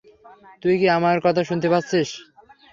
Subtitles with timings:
[0.63, 2.09] তুই কি আমার কথা শুনতে পাচ্ছিস?